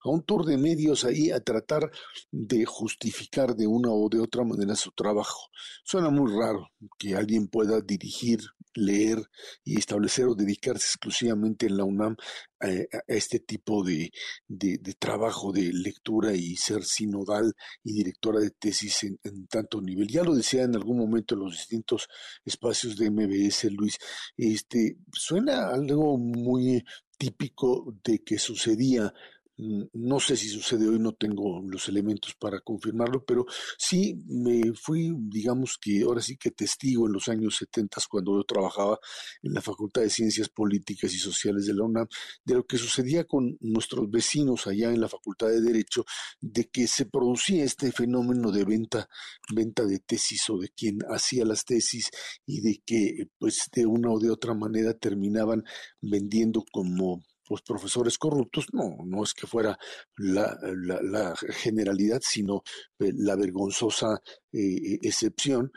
a 0.05 0.11
un 0.11 0.23
tour 0.23 0.45
de 0.45 0.59
medios 0.59 1.05
ahí 1.05 1.31
a 1.31 1.41
tratar 1.41 1.91
de 2.31 2.65
justificar 2.65 3.55
de 3.57 3.67
una 3.67 3.91
o 3.91 4.09
de 4.09 4.21
otra 4.21 4.45
manera 4.45 4.75
su 4.77 4.91
trabajo. 4.93 5.51
Suena 5.85 6.11
muy 6.11 6.33
raro 6.33 6.69
que 6.99 7.15
alguien 7.15 7.49
pueda 7.49 7.81
dirigir, 7.81 8.41
leer 8.75 9.19
y 9.65 9.79
establecer 9.79 10.27
o 10.27 10.35
dedicarse 10.35 10.87
exclusivamente 10.87 11.67
en 11.67 11.77
la 11.77 11.85
UNAM 11.85 12.17
a, 12.63 13.03
este 13.07 13.41
tipo 13.41 13.85
de, 13.85 14.11
de, 14.47 14.79
trabajo 14.99 15.53
de 15.53 15.73
lectura 15.73 16.33
y 16.35 16.57
ser 16.57 16.85
sinodal 16.85 17.53
y 17.83 17.93
directora 17.93 18.41
de 18.41 18.51
tesis 18.51 19.05
en, 19.05 19.47
tanto 19.49 19.81
nivel. 19.81 20.09
Ya 20.09 20.23
lo 20.23 20.35
decía 20.35 20.63
en 20.63 20.77
algún 20.77 20.99
momento 20.99 21.35
en 21.35 21.41
los 21.41 21.53
distintos 21.53 22.09
espacios 22.45 22.97
de 22.97 23.11
MBS, 23.11 23.65
Luis, 23.73 23.99
este, 24.37 24.97
suena 25.13 25.69
algo 25.69 26.17
muy 26.19 26.83
típico 27.19 27.95
de 28.05 28.21
que 28.21 28.39
sucedía 28.39 29.13
no 29.57 30.21
sé 30.21 30.37
si 30.37 30.49
sucede 30.49 30.89
hoy, 30.89 30.99
no 30.99 31.13
tengo 31.13 31.63
los 31.63 31.89
elementos 31.89 32.35
para 32.35 32.61
confirmarlo, 32.61 33.25
pero 33.25 33.47
sí 33.79 34.23
me 34.27 34.73
fui, 34.75 35.15
digamos 35.19 35.79
que 35.81 36.03
ahora 36.03 36.21
sí 36.21 36.37
que 36.37 36.51
testigo 36.51 37.07
en 37.07 37.13
los 37.13 37.29
años 37.29 37.57
70 37.57 37.93
cuando 38.09 38.37
yo 38.37 38.45
trabajaba 38.45 38.99
en 39.43 39.53
la 39.53 39.61
Facultad 39.61 40.03
de 40.03 40.11
Ciencias 40.11 40.49
Políticas 40.49 41.13
y 41.13 41.19
Sociales 41.19 41.67
de 41.67 41.75
la 41.75 41.85
UNAM, 41.85 42.07
de 42.45 42.55
lo 42.55 42.65
que 42.65 42.79
sucedía 42.79 43.25
con 43.25 43.57
nuestros 43.61 44.11
vecinos 44.11 44.67
allá 44.67 44.91
en 44.91 45.01
la 45.01 45.09
Facultad 45.09 45.49
de 45.49 45.61
Derecho, 45.61 46.05
de 46.41 46.69
que 46.69 46.87
se 46.87 47.07
producía 47.07 47.65
este 47.65 47.93
fenómeno 47.93 48.51
de 48.51 48.65
venta, 48.65 49.09
venta 49.55 49.85
de 49.85 49.99
tesis 49.99 50.49
o 50.51 50.59
de 50.59 50.71
quien 50.71 51.01
hacía 51.11 51.45
las 51.45 51.65
tesis 51.65 52.11
y 52.47 52.61
de 52.61 52.83
que 52.85 53.29
pues 53.39 53.69
de 53.73 53.87
una 53.87 54.11
o 54.11 54.19
de 54.19 54.31
otra 54.31 54.55
manera 54.55 54.95
terminaban 54.95 55.65
vendiendo 56.01 56.65
como 56.73 57.23
pues 57.53 57.61
profesores 57.61 58.17
corruptos, 58.17 58.65
no, 58.73 58.97
no 59.05 59.23
es 59.23 59.35
que 59.35 59.47
fuera 59.47 59.79
la, 60.17 61.37
generalidad, 61.51 62.23
sino 62.25 62.63
eh, 62.99 63.13
la 63.15 63.37
vergonzosa 63.37 64.23
eh, 64.51 64.99
excepción, 65.03 65.71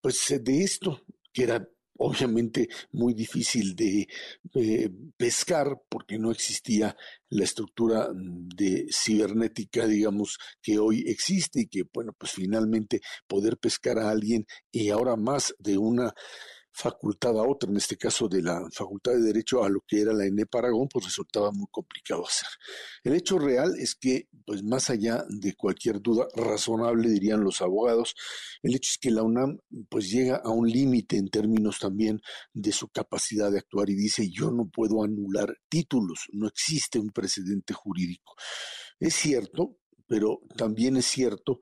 pues 0.00 0.28
eh, 0.32 0.40
de 0.40 0.64
esto, 0.64 1.02
que 1.32 1.44
era 1.44 1.68
obviamente 1.98 2.68
muy 2.90 3.14
difícil 3.14 3.76
de 3.76 4.08
pescar 5.16 5.80
porque 5.88 6.18
no 6.18 6.32
existía 6.32 6.96
la 7.28 7.44
estructura 7.44 8.08
de 8.12 8.88
cibernética, 8.90 9.86
digamos, 9.86 10.38
que 10.60 10.80
hoy 10.80 11.04
existe 11.06 11.60
y 11.60 11.66
que, 11.68 11.84
bueno, 11.94 12.12
pues 12.18 12.32
finalmente 12.32 13.02
poder 13.28 13.56
pescar 13.56 14.00
a 14.00 14.10
alguien 14.10 14.44
y 14.72 14.90
ahora 14.90 15.14
más 15.14 15.54
de 15.60 15.78
una 15.78 16.12
facultad 16.74 17.38
a 17.38 17.46
otra, 17.46 17.70
en 17.70 17.76
este 17.76 17.96
caso 17.96 18.28
de 18.28 18.42
la 18.42 18.68
Facultad 18.72 19.12
de 19.12 19.20
Derecho 19.20 19.62
a 19.62 19.68
lo 19.68 19.80
que 19.86 20.00
era 20.00 20.12
la 20.12 20.26
ENE 20.26 20.44
Aragón, 20.52 20.88
pues 20.92 21.04
resultaba 21.04 21.52
muy 21.52 21.66
complicado 21.70 22.26
hacer. 22.26 22.48
El 23.04 23.14
hecho 23.14 23.38
real 23.38 23.74
es 23.78 23.94
que, 23.94 24.28
pues 24.44 24.62
más 24.64 24.90
allá 24.90 25.24
de 25.28 25.54
cualquier 25.54 26.00
duda 26.02 26.26
razonable, 26.34 27.08
dirían 27.08 27.44
los 27.44 27.62
abogados, 27.62 28.14
el 28.62 28.74
hecho 28.74 28.90
es 28.90 28.98
que 28.98 29.12
la 29.12 29.22
UNAM 29.22 29.58
pues 29.88 30.10
llega 30.10 30.36
a 30.36 30.50
un 30.50 30.68
límite 30.68 31.16
en 31.16 31.28
términos 31.28 31.78
también 31.78 32.20
de 32.52 32.72
su 32.72 32.88
capacidad 32.88 33.52
de 33.52 33.58
actuar 33.58 33.88
y 33.88 33.94
dice, 33.94 34.28
yo 34.30 34.50
no 34.50 34.68
puedo 34.68 35.04
anular 35.04 35.56
títulos, 35.68 36.26
no 36.32 36.48
existe 36.48 36.98
un 36.98 37.10
precedente 37.10 37.72
jurídico. 37.72 38.34
Es 38.98 39.14
cierto, 39.14 39.78
pero 40.08 40.40
también 40.56 40.96
es 40.96 41.06
cierto 41.06 41.60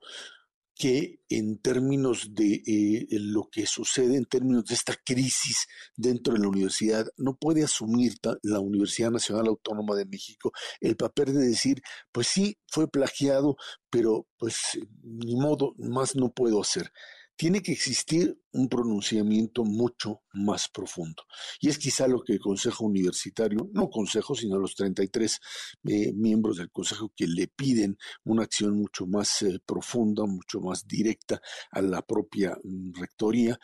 que 0.75 1.19
en 1.29 1.59
términos 1.59 2.33
de 2.33 2.61
eh, 2.65 3.07
lo 3.11 3.47
que 3.51 3.65
sucede, 3.65 4.17
en 4.17 4.25
términos 4.25 4.65
de 4.65 4.75
esta 4.75 4.95
crisis 5.05 5.67
dentro 5.95 6.33
de 6.33 6.39
la 6.39 6.47
universidad, 6.47 7.05
no 7.17 7.35
puede 7.35 7.63
asumir 7.63 8.13
la 8.41 8.59
Universidad 8.59 9.11
Nacional 9.11 9.47
Autónoma 9.47 9.95
de 9.95 10.05
México 10.05 10.51
el 10.81 10.95
papel 10.95 11.33
de 11.33 11.47
decir, 11.47 11.81
pues 12.11 12.27
sí, 12.27 12.57
fue 12.67 12.89
plagiado, 12.89 13.55
pero 13.89 14.27
pues 14.37 14.57
ni 15.03 15.35
modo, 15.35 15.73
más 15.77 16.15
no 16.15 16.31
puedo 16.33 16.61
hacer 16.61 16.91
tiene 17.35 17.61
que 17.61 17.71
existir 17.71 18.37
un 18.51 18.69
pronunciamiento 18.69 19.63
mucho 19.63 20.21
más 20.33 20.69
profundo. 20.69 21.23
Y 21.59 21.69
es 21.69 21.77
quizá 21.77 22.07
lo 22.07 22.23
que 22.23 22.33
el 22.33 22.39
Consejo 22.39 22.85
Universitario, 22.85 23.69
no 23.73 23.89
Consejo, 23.89 24.35
sino 24.35 24.57
los 24.57 24.75
33 24.75 25.39
eh, 25.85 26.13
miembros 26.13 26.57
del 26.57 26.71
Consejo 26.71 27.11
que 27.15 27.27
le 27.27 27.47
piden 27.47 27.97
una 28.23 28.43
acción 28.43 28.75
mucho 28.75 29.07
más 29.07 29.41
eh, 29.41 29.59
profunda, 29.65 30.25
mucho 30.25 30.59
más 30.61 30.87
directa 30.87 31.41
a 31.71 31.81
la 31.81 32.01
propia 32.01 32.57
mm, 32.63 32.93
rectoría, 32.99 33.59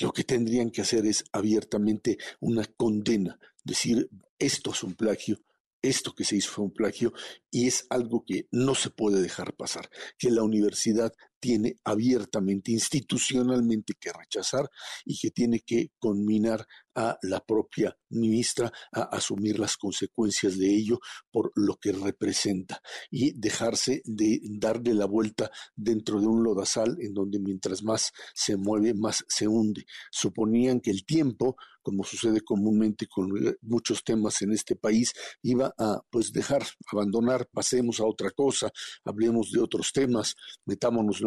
lo 0.00 0.12
que 0.12 0.24
tendrían 0.24 0.70
que 0.70 0.80
hacer 0.80 1.06
es 1.06 1.24
abiertamente 1.32 2.18
una 2.40 2.64
condena, 2.64 3.38
decir 3.62 4.08
esto 4.38 4.72
es 4.72 4.82
un 4.82 4.94
plagio, 4.94 5.38
esto 5.82 6.14
que 6.14 6.24
se 6.24 6.36
hizo 6.36 6.50
fue 6.50 6.64
un 6.64 6.72
plagio 6.72 7.12
y 7.50 7.66
es 7.66 7.86
algo 7.90 8.24
que 8.24 8.46
no 8.50 8.74
se 8.74 8.90
puede 8.90 9.20
dejar 9.20 9.54
pasar, 9.54 9.90
que 10.16 10.30
la 10.30 10.42
universidad 10.42 11.12
tiene 11.42 11.74
abiertamente, 11.82 12.70
institucionalmente 12.70 13.94
que 13.98 14.12
rechazar 14.12 14.70
y 15.04 15.18
que 15.18 15.32
tiene 15.32 15.58
que 15.58 15.90
conminar 15.98 16.64
a 16.94 17.18
la 17.22 17.40
propia 17.40 17.96
ministra 18.10 18.72
a 18.92 19.02
asumir 19.02 19.58
las 19.58 19.76
consecuencias 19.76 20.58
de 20.58 20.68
ello 20.68 21.00
por 21.30 21.52
lo 21.54 21.76
que 21.76 21.92
representa 21.92 22.80
y 23.10 23.32
dejarse 23.32 24.02
de 24.04 24.40
darle 24.42 24.94
la 24.94 25.06
vuelta 25.06 25.50
dentro 25.74 26.20
de 26.20 26.26
un 26.26 26.42
lodazal 26.42 26.96
en 27.00 27.14
donde 27.14 27.38
mientras 27.38 27.82
más 27.82 28.12
se 28.34 28.56
mueve, 28.56 28.94
más 28.94 29.24
se 29.28 29.48
hunde. 29.48 29.86
Suponían 30.10 30.80
que 30.80 30.90
el 30.90 31.04
tiempo, 31.04 31.56
como 31.82 32.04
sucede 32.04 32.42
comúnmente 32.42 33.06
con 33.06 33.32
muchos 33.62 34.04
temas 34.04 34.42
en 34.42 34.52
este 34.52 34.76
país, 34.76 35.12
iba 35.42 35.74
a 35.78 36.00
pues 36.10 36.32
dejar, 36.32 36.64
abandonar, 36.90 37.48
pasemos 37.52 38.00
a 38.00 38.04
otra 38.04 38.30
cosa, 38.30 38.70
hablemos 39.04 39.50
de 39.50 39.60
otros 39.60 39.92
temas, 39.92 40.36
metámonos 40.64 41.22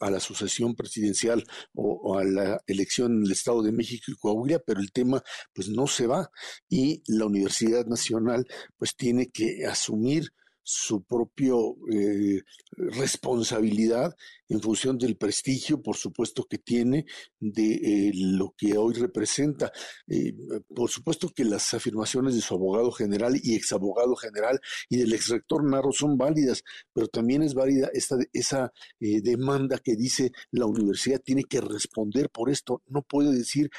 a 0.00 0.10
la 0.10 0.20
sucesión 0.20 0.74
presidencial 0.74 1.44
o, 1.74 2.18
a 2.18 2.24
la 2.24 2.60
elección 2.66 3.16
en 3.16 3.24
el 3.24 3.32
Estado 3.32 3.62
de 3.62 3.72
México 3.72 4.04
y 4.08 4.16
Coahuila, 4.16 4.60
pero 4.60 4.80
el 4.80 4.91
tema 4.92 5.22
pues 5.52 5.68
no 5.68 5.86
se 5.86 6.06
va 6.06 6.30
y 6.68 7.02
la 7.06 7.26
Universidad 7.26 7.86
Nacional 7.86 8.46
pues 8.76 8.96
tiene 8.96 9.30
que 9.30 9.66
asumir 9.66 10.32
su 10.62 11.02
propia 11.02 11.54
eh, 11.92 12.40
responsabilidad 12.76 14.14
en 14.48 14.60
función 14.60 14.96
del 14.98 15.16
prestigio, 15.16 15.82
por 15.82 15.96
supuesto, 15.96 16.44
que 16.44 16.58
tiene 16.58 17.06
de 17.40 17.74
eh, 17.74 18.12
lo 18.14 18.54
que 18.56 18.76
hoy 18.76 18.94
representa. 18.94 19.72
Eh, 20.06 20.34
por 20.74 20.90
supuesto 20.90 21.30
que 21.34 21.44
las 21.44 21.74
afirmaciones 21.74 22.34
de 22.34 22.42
su 22.42 22.54
abogado 22.54 22.92
general 22.92 23.34
y 23.42 23.54
exabogado 23.54 24.14
general 24.14 24.60
y 24.88 24.98
del 24.98 25.12
exrector 25.12 25.64
Narro 25.68 25.92
son 25.92 26.16
válidas, 26.16 26.62
pero 26.92 27.08
también 27.08 27.42
es 27.42 27.54
válida 27.54 27.90
esta, 27.92 28.16
esa 28.32 28.72
demanda 29.00 29.78
que 29.78 29.96
dice 29.96 30.32
la 30.50 30.66
universidad 30.66 31.20
tiene 31.20 31.44
que 31.44 31.60
responder 31.60 32.30
por 32.30 32.50
esto. 32.50 32.82
No 32.86 33.02
puede 33.02 33.32
decir, 33.32 33.70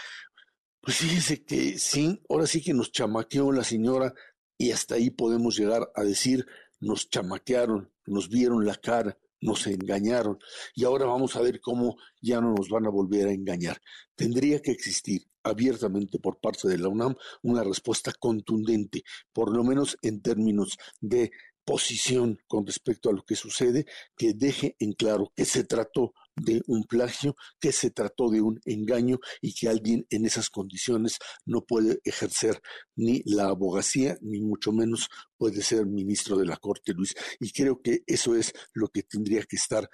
pues 0.83 0.97
fíjese 0.97 1.45
que 1.45 1.79
sí, 1.79 2.21
ahora 2.27 2.45
sí 2.45 2.61
que 2.61 2.73
nos 2.73 2.91
chamaqueó 2.91 3.53
la 3.53 3.63
señora 3.63 4.13
y 4.57 4.71
hasta 4.71 4.95
ahí 4.95 5.11
podemos 5.11 5.57
llegar 5.57 5.89
a 5.95 6.03
decir 6.03 6.45
nos 6.81 7.09
chamaquearon, 7.09 7.89
nos 8.05 8.27
vieron 8.27 8.65
la 8.65 8.75
cara, 8.75 9.17
nos 9.39 9.65
engañaron 9.67 10.39
y 10.75 10.83
ahora 10.83 11.05
vamos 11.05 11.37
a 11.37 11.41
ver 11.41 11.61
cómo 11.61 11.95
ya 12.21 12.41
no 12.41 12.53
nos 12.53 12.67
van 12.67 12.85
a 12.85 12.89
volver 12.89 13.29
a 13.29 13.31
engañar. 13.31 13.79
Tendría 14.13 14.61
que 14.61 14.71
existir 14.71 15.25
abiertamente 15.41 16.19
por 16.19 16.41
parte 16.41 16.67
de 16.67 16.77
la 16.77 16.89
UNAM 16.89 17.15
una 17.43 17.63
respuesta 17.63 18.11
contundente, 18.19 19.03
por 19.31 19.55
lo 19.55 19.63
menos 19.63 19.97
en 20.01 20.21
términos 20.21 20.77
de 20.99 21.31
posición 21.63 22.39
con 22.45 22.67
respecto 22.67 23.09
a 23.09 23.13
lo 23.13 23.23
que 23.23 23.37
sucede, 23.37 23.85
que 24.17 24.33
deje 24.33 24.75
en 24.79 24.91
claro 24.91 25.31
que 25.33 25.45
se 25.45 25.63
trató 25.63 26.13
de 26.35 26.61
un 26.67 26.83
plagio, 26.83 27.35
que 27.59 27.71
se 27.71 27.91
trató 27.91 28.29
de 28.29 28.41
un 28.41 28.59
engaño 28.65 29.19
y 29.41 29.53
que 29.53 29.69
alguien 29.69 30.05
en 30.09 30.25
esas 30.25 30.49
condiciones 30.49 31.17
no 31.45 31.61
puede 31.61 31.99
ejercer 32.03 32.61
ni 32.95 33.21
la 33.25 33.45
abogacía, 33.45 34.17
ni 34.21 34.41
mucho 34.41 34.71
menos 34.71 35.09
puede 35.37 35.61
ser 35.61 35.85
ministro 35.85 36.37
de 36.37 36.45
la 36.45 36.57
Corte, 36.57 36.93
Luis. 36.93 37.13
Y 37.39 37.51
creo 37.51 37.81
que 37.81 38.03
eso 38.07 38.35
es 38.35 38.53
lo 38.73 38.87
que 38.87 39.03
tendría 39.03 39.43
que 39.43 39.57
estar, 39.57 39.89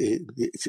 eh, 0.00 0.20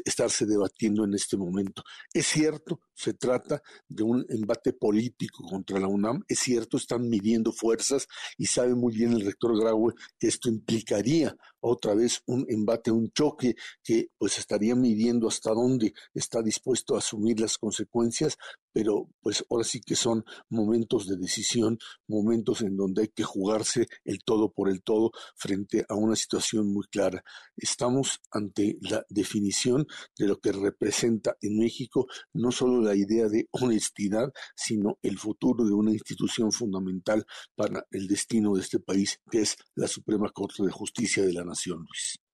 estarse 0.04 0.46
debatiendo 0.46 1.04
en 1.04 1.14
este 1.14 1.36
momento. 1.36 1.82
Es 2.12 2.26
cierto, 2.26 2.80
se 2.94 3.14
trata 3.14 3.62
de 3.88 4.02
un 4.02 4.26
embate 4.28 4.72
político 4.72 5.42
contra 5.48 5.80
la 5.80 5.88
UNAM, 5.88 6.22
es 6.28 6.40
cierto, 6.40 6.76
están 6.76 7.08
midiendo 7.08 7.52
fuerzas 7.52 8.06
y 8.36 8.46
sabe 8.46 8.74
muy 8.74 8.94
bien 8.94 9.12
el 9.12 9.24
rector 9.24 9.58
Graue 9.58 9.94
que 10.18 10.28
esto 10.28 10.48
implicaría 10.48 11.34
otra 11.68 11.94
vez 11.94 12.22
un 12.26 12.46
embate, 12.48 12.90
un 12.90 13.10
choque 13.10 13.56
que 13.82 14.08
pues 14.18 14.38
estaría 14.38 14.74
midiendo 14.74 15.28
hasta 15.28 15.50
dónde 15.52 15.92
está 16.14 16.42
dispuesto 16.42 16.94
a 16.94 16.98
asumir 16.98 17.40
las 17.40 17.58
consecuencias, 17.58 18.36
pero 18.76 19.08
pues 19.22 19.42
ahora 19.48 19.64
sí 19.64 19.80
que 19.80 19.96
son 19.96 20.22
momentos 20.50 21.06
de 21.06 21.16
decisión, 21.16 21.78
momentos 22.06 22.60
en 22.60 22.76
donde 22.76 23.00
hay 23.00 23.08
que 23.08 23.22
jugarse 23.22 23.86
el 24.04 24.22
todo 24.22 24.52
por 24.52 24.68
el 24.68 24.82
todo 24.82 25.12
frente 25.34 25.86
a 25.88 25.94
una 25.94 26.14
situación 26.14 26.70
muy 26.74 26.84
clara. 26.88 27.24
Estamos 27.56 28.20
ante 28.30 28.76
la 28.82 29.02
definición 29.08 29.86
de 30.18 30.26
lo 30.26 30.40
que 30.40 30.52
representa 30.52 31.38
en 31.40 31.58
México 31.58 32.06
no 32.34 32.52
solo 32.52 32.82
la 32.82 32.94
idea 32.94 33.28
de 33.28 33.48
honestidad, 33.50 34.30
sino 34.54 34.98
el 35.00 35.16
futuro 35.16 35.64
de 35.64 35.72
una 35.72 35.92
institución 35.92 36.52
fundamental 36.52 37.24
para 37.54 37.86
el 37.90 38.06
destino 38.06 38.56
de 38.56 38.60
este 38.60 38.78
país, 38.78 39.22
que 39.30 39.40
es 39.40 39.56
la 39.74 39.88
Suprema 39.88 40.28
Corte 40.28 40.62
de 40.62 40.70
Justicia 40.70 41.24
de 41.24 41.32
la 41.32 41.46
Nación, 41.46 41.78
Luis. 41.78 42.25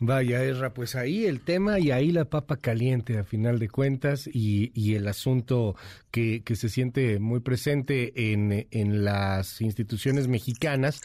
Vaya, 0.00 0.42
Erra, 0.42 0.74
pues 0.74 0.96
ahí 0.96 1.24
el 1.24 1.40
tema 1.40 1.78
y 1.78 1.90
ahí 1.90 2.10
la 2.10 2.24
papa 2.24 2.56
caliente 2.56 3.18
a 3.18 3.24
final 3.24 3.58
de 3.58 3.68
cuentas 3.68 4.26
y, 4.26 4.72
y 4.74 4.94
el 4.94 5.06
asunto 5.08 5.76
que, 6.10 6.42
que, 6.42 6.56
se 6.56 6.68
siente 6.68 7.18
muy 7.20 7.40
presente 7.40 8.32
en, 8.32 8.66
en 8.70 9.04
las 9.04 9.60
instituciones 9.60 10.28
mexicanas. 10.28 11.00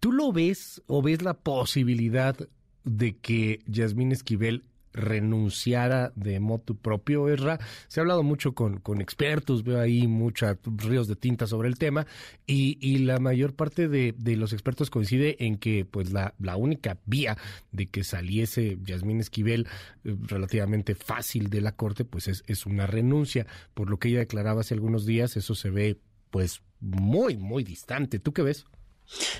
¿Tú 0.00 0.12
lo 0.12 0.32
ves 0.32 0.82
o 0.86 1.02
ves 1.02 1.22
la 1.22 1.34
posibilidad 1.34 2.36
de 2.84 3.16
que 3.16 3.60
Yasmín 3.66 4.12
Esquivel 4.12 4.64
renunciara 4.92 6.12
de 6.16 6.40
moto 6.40 6.74
propio, 6.74 7.28
Erra. 7.28 7.58
Se 7.88 8.00
ha 8.00 8.02
hablado 8.02 8.22
mucho 8.22 8.54
con, 8.54 8.78
con 8.78 9.00
expertos, 9.00 9.64
veo 9.64 9.80
ahí 9.80 10.06
muchos 10.06 10.56
ríos 10.76 11.08
de 11.08 11.16
tinta 11.16 11.46
sobre 11.46 11.68
el 11.68 11.78
tema, 11.78 12.06
y, 12.46 12.78
y 12.80 12.98
la 12.98 13.18
mayor 13.18 13.54
parte 13.54 13.88
de, 13.88 14.14
de, 14.16 14.36
los 14.36 14.52
expertos 14.52 14.90
coincide 14.90 15.44
en 15.44 15.58
que 15.58 15.84
pues 15.84 16.12
la, 16.12 16.34
la 16.38 16.56
única 16.56 16.98
vía 17.06 17.36
de 17.72 17.86
que 17.86 18.04
saliese 18.04 18.78
Yasmín 18.82 19.20
Esquivel 19.20 19.66
eh, 20.04 20.16
relativamente 20.22 20.94
fácil 20.94 21.50
de 21.50 21.60
la 21.60 21.72
corte, 21.72 22.04
pues 22.04 22.28
es, 22.28 22.42
es 22.46 22.66
una 22.66 22.86
renuncia. 22.86 23.46
Por 23.74 23.90
lo 23.90 23.98
que 23.98 24.08
ella 24.08 24.20
declaraba 24.20 24.62
hace 24.62 24.74
algunos 24.74 25.06
días, 25.06 25.36
eso 25.36 25.54
se 25.54 25.70
ve 25.70 25.98
pues 26.30 26.62
muy, 26.80 27.36
muy 27.36 27.64
distante. 27.64 28.18
¿Tú 28.18 28.32
qué 28.32 28.42
ves? 28.42 28.66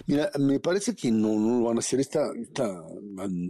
Mira, 0.07 0.31
me 0.39 0.61
parece 0.61 0.95
que 0.95 1.11
no, 1.11 1.29
no 1.39 1.61
lo 1.61 1.67
van 1.67 1.77
a 1.77 1.81
hacer. 1.81 2.01
Esta, 2.01 2.31
esta 2.35 2.83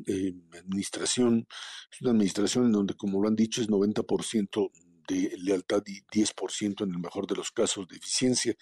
eh, 0.06 0.34
administración 0.58 1.46
es 1.90 2.00
una 2.02 2.10
administración 2.10 2.66
en 2.66 2.72
donde, 2.72 2.94
como 2.94 3.20
lo 3.20 3.28
han 3.28 3.36
dicho, 3.36 3.60
es 3.60 3.68
90% 3.68 4.70
de 5.10 5.36
lealtad 5.38 5.82
y 5.86 6.02
10% 6.02 6.84
en 6.84 6.90
el 6.90 6.98
mejor 6.98 7.26
de 7.26 7.34
los 7.34 7.50
casos 7.50 7.88
de 7.88 7.96
eficiencia. 7.96 8.52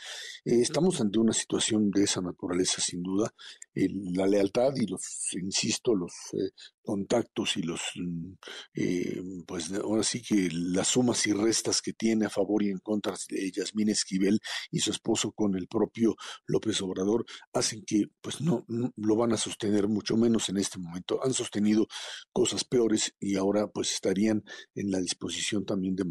Eh, 0.45 0.61
estamos 0.61 1.01
ante 1.01 1.19
una 1.19 1.33
situación 1.33 1.91
de 1.91 2.05
esa 2.05 2.21
naturaleza, 2.21 2.81
sin 2.81 3.03
duda. 3.03 3.33
la 3.75 4.27
lealtad 4.27 4.75
y 4.75 4.87
los, 4.87 5.03
insisto, 5.35 5.95
los 5.95 6.13
eh, 6.33 6.51
contactos 6.83 7.57
y 7.59 7.63
los, 7.63 7.81
mm, 7.97 8.33
eh, 8.75 9.23
pues 9.47 9.71
ahora 9.73 10.03
sí 10.03 10.23
que 10.23 10.49
las 10.51 10.89
sumas 10.89 11.27
y 11.27 11.33
restas 11.33 11.83
que 11.83 11.93
tiene 11.93 12.27
a 12.27 12.31
favor 12.31 12.63
y 12.63 12.71
en 12.71 12.79
contra 12.79 13.15
de 13.29 13.53
Yasmín 13.53 13.91
Esquivel 13.91 14.41
y 14.71 14.81
su 14.81 14.91
esposo 14.91 15.33
con 15.33 15.55
el 15.55 15.69
propio 15.69 16.17
López 16.47 16.81
Obrador 16.81 17.27
hacen 17.53 17.85
que 17.87 18.07
pues 18.23 18.41
no, 18.41 18.65
no, 18.69 18.91
lo 18.97 19.17
van 19.17 19.33
a 19.33 19.37
sostener 19.37 19.87
mucho 19.87 20.17
menos 20.17 20.49
en 20.49 20.57
este 20.57 20.79
momento. 20.79 21.21
Han 21.23 21.35
sostenido 21.35 21.87
cosas 22.33 22.65
peores 22.65 23.15
y 23.21 23.37
ahora 23.37 23.69
pues 23.69 23.93
estarían 23.93 24.43
en 24.75 24.91
la 24.91 24.99
disposición 24.99 25.67
también 25.67 25.95
de 25.95 26.05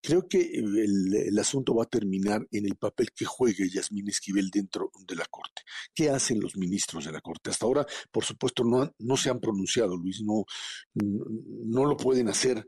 Creo 0.00 0.26
que 0.28 0.40
el, 0.40 1.14
el 1.14 1.38
asunto 1.38 1.74
va 1.74 1.84
a 1.84 1.88
terminar 1.88 2.46
en 2.50 2.66
el 2.66 2.76
papel 2.76 3.10
que 3.12 3.24
juegue 3.24 3.68
Yasmín 3.68 4.08
Esquivel 4.08 4.50
dentro 4.50 4.90
de 5.06 5.16
la 5.16 5.26
Corte. 5.26 5.62
¿Qué 5.94 6.10
hacen 6.10 6.40
los 6.40 6.56
ministros 6.56 7.04
de 7.04 7.12
la 7.12 7.20
Corte? 7.20 7.50
Hasta 7.50 7.66
ahora, 7.66 7.86
por 8.10 8.24
supuesto, 8.24 8.64
no, 8.64 8.82
han, 8.82 8.92
no 8.98 9.16
se 9.16 9.30
han 9.30 9.40
pronunciado 9.40 9.96
Luis, 9.96 10.22
no, 10.22 10.44
no 10.94 11.84
lo 11.84 11.96
pueden 11.96 12.28
hacer, 12.28 12.64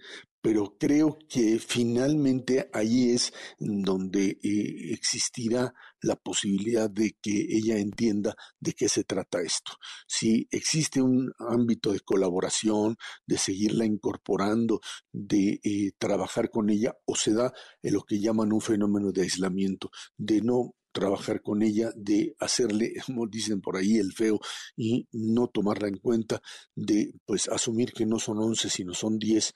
pero 0.47 0.77
creo 0.79 1.19
que 1.29 1.59
finalmente 1.59 2.71
ahí 2.73 3.11
es 3.11 3.33
donde 3.59 4.39
eh, 4.45 4.93
existirá 4.93 5.75
la 6.01 6.15
posibilidad 6.15 6.89
de 6.89 7.17
que 7.21 7.33
ella 7.51 7.79
entienda 7.79 8.37
de 8.61 8.73
qué 8.73 8.89
se 8.89 9.03
trata 9.03 9.41
esto. 9.41 9.73
Si 10.07 10.47
existe 10.53 11.03
un 11.03 11.33
ámbito 11.41 11.91
de 11.91 11.99
colaboración, 11.99 12.97
de 13.27 13.39
seguirla 13.39 13.87
incorporando, 13.87 14.81
de 15.11 15.59
eh, 15.65 15.91
trabajar 15.99 16.49
con 16.49 16.71
ella, 16.71 16.97
o 17.07 17.17
se 17.17 17.33
da 17.33 17.53
lo 17.83 18.03
que 18.03 18.21
llaman 18.21 18.53
un 18.53 18.61
fenómeno 18.61 19.11
de 19.11 19.23
aislamiento, 19.23 19.91
de 20.17 20.43
no 20.43 20.77
trabajar 20.93 21.43
con 21.43 21.63
ella, 21.63 21.91
de 21.97 22.37
hacerle, 22.39 22.95
como 23.05 23.27
dicen 23.27 23.61
por 23.61 23.77
ahí, 23.77 23.97
el 23.97 24.13
feo 24.13 24.39
y 24.77 25.09
no 25.11 25.49
tomarla 25.49 25.89
en 25.89 25.99
cuenta, 25.99 26.41
de 26.77 27.13
pues 27.25 27.49
asumir 27.49 27.93
que 27.93 28.07
no 28.07 28.21
son 28.21 28.39
11, 28.39 28.71
sino 28.71 28.95
son 28.95 29.19
10 29.19 29.53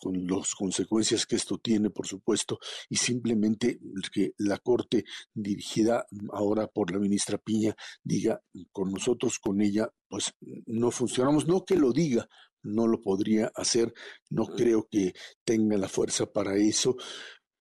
con 0.00 0.26
las 0.26 0.54
consecuencias 0.54 1.26
que 1.26 1.36
esto 1.36 1.58
tiene, 1.58 1.90
por 1.90 2.06
supuesto, 2.06 2.58
y 2.88 2.96
simplemente 2.96 3.78
que 4.12 4.32
la 4.38 4.58
Corte, 4.58 5.04
dirigida 5.34 6.06
ahora 6.32 6.66
por 6.66 6.92
la 6.92 6.98
ministra 6.98 7.38
Piña, 7.38 7.74
diga 8.02 8.40
con 8.72 8.90
nosotros, 8.90 9.38
con 9.38 9.60
ella, 9.60 9.88
pues 10.08 10.34
no 10.66 10.90
funcionamos, 10.90 11.46
no 11.46 11.64
que 11.64 11.76
lo 11.76 11.92
diga, 11.92 12.28
no 12.62 12.86
lo 12.86 13.00
podría 13.00 13.50
hacer, 13.54 13.92
no 14.30 14.46
creo 14.46 14.88
que 14.90 15.14
tenga 15.44 15.76
la 15.76 15.88
fuerza 15.88 16.26
para 16.26 16.56
eso, 16.56 16.96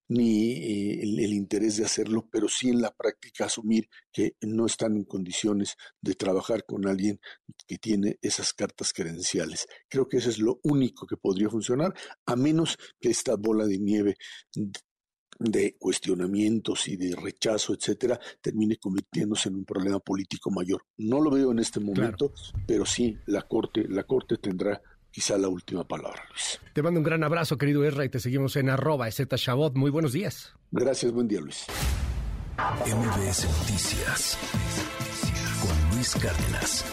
ni 0.10 0.52
eh, 0.52 1.04
el, 1.04 1.20
el, 1.20 1.34
interés 1.34 1.78
de 1.78 1.86
hacerlo, 1.86 2.28
pero 2.32 2.48
sí 2.48 2.70
en 2.70 2.82
la 2.82 2.92
práctica 2.92 3.46
asumir 3.46 3.90
que 4.12 4.36
no 4.42 4.66
están 4.66 4.96
en 4.96 5.04
condiciones 5.04 5.76
de 6.02 6.16
trabajar 6.16 6.66
con 6.66 6.88
alguien 6.88 7.20
que 7.66 7.78
tiene 7.78 8.18
esas 8.22 8.54
cartas 8.54 8.94
credenciales. 8.94 9.68
Creo 9.90 10.08
que 10.08 10.18
eso 10.18 10.30
es 10.30 10.40
lo 10.40 10.60
único 10.64 11.06
que 11.06 11.18
podría 11.18 11.50
funcionar, 11.50 11.94
a 12.26 12.36
menos 12.36 12.78
que 13.00 13.10
esta 13.10 13.36
bola 13.36 13.66
de 13.66 13.80
nieve 13.80 14.18
de 15.40 15.76
cuestionamientos 15.78 16.88
y 16.88 16.98
de 16.98 17.16
rechazo, 17.16 17.74
etcétera, 17.74 18.20
termine 18.42 18.78
convirtiéndose 18.78 19.50
en 19.50 19.56
un 19.56 19.66
problema 19.66 20.00
político 20.00 20.50
mayor. 20.50 20.84
No 20.98 21.22
lo 21.22 21.30
veo 21.30 21.52
en 21.52 21.60
este 21.60 21.80
momento, 21.80 22.32
claro. 22.32 22.66
pero 22.66 22.86
sí 22.86 23.18
la 23.28 23.44
corte, 23.44 23.86
la 23.88 24.04
corte 24.04 24.38
tendrá 24.38 24.82
quizá 25.18 25.36
la 25.36 25.48
última 25.48 25.84
palabra, 25.84 26.22
Luis. 26.30 26.60
Te 26.74 26.84
mando 26.84 27.00
un 27.00 27.04
gran 27.04 27.24
abrazo, 27.24 27.58
querido 27.58 27.84
Erra, 27.84 28.06
y 28.06 28.10
te 28.10 28.20
seguimos 28.20 28.56
en 28.56 28.70
arroba 28.70 29.10
Shabot. 29.10 29.74
Muy 29.74 29.90
buenos 29.90 30.14
días. 30.14 30.54
Gracias, 30.70 31.12
buen 31.12 31.28
día, 31.28 31.42
Luis. 31.42 31.66
MBS 32.86 33.46
Noticias 33.46 34.38
con 35.60 35.96
Luis 35.96 36.14
Cárdenas. 36.22 36.86